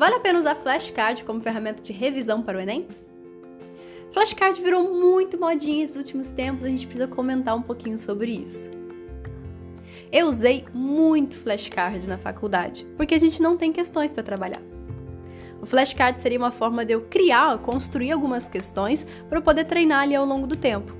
[0.00, 2.88] Vale a pena usar flashcard como ferramenta de revisão para o Enem?
[4.10, 8.70] Flashcard virou muito modinha esses últimos tempos, a gente precisa comentar um pouquinho sobre isso.
[10.10, 14.62] Eu usei muito flashcard na faculdade, porque a gente não tem questões para trabalhar.
[15.60, 20.04] O flashcard seria uma forma de eu criar, construir algumas questões para eu poder treinar
[20.04, 20.99] ali ao longo do tempo.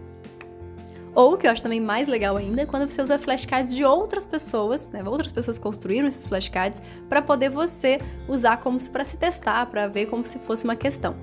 [1.14, 4.88] Ou, que eu acho também mais legal ainda, quando você usa flashcards de outras pessoas,
[4.90, 5.02] né?
[5.04, 10.06] Outras pessoas construíram esses flashcards para poder você usar como para se testar, para ver
[10.06, 11.16] como se fosse uma questão.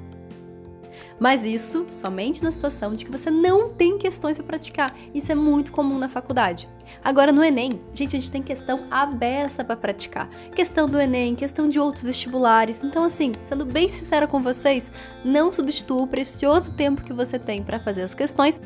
[1.19, 4.95] Mas isso somente na situação de que você não tem questões para praticar.
[5.13, 6.67] Isso é muito comum na faculdade.
[7.03, 10.29] Agora no Enem, gente, a gente tem questão aberta para praticar.
[10.55, 12.83] Questão do Enem, questão de outros vestibulares.
[12.83, 14.91] Então, assim, sendo bem sincera com vocês,
[15.25, 18.59] não substitua o precioso tempo que você tem para fazer as questões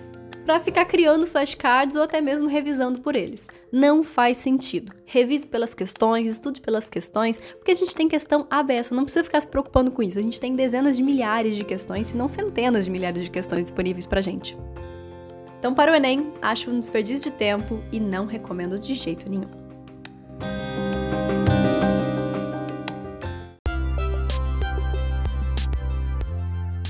[0.45, 3.47] para ficar criando flashcards ou até mesmo revisando por eles.
[3.71, 4.91] Não faz sentido.
[5.05, 9.41] Revise pelas questões, estude pelas questões, porque a gente tem questão aberta, não precisa ficar
[9.41, 10.19] se preocupando com isso.
[10.19, 13.63] A gente tem dezenas de milhares de questões, se não centenas de milhares de questões
[13.63, 14.57] disponíveis pra gente.
[15.59, 19.60] Então, para o Enem, acho um desperdício de tempo e não recomendo de jeito nenhum.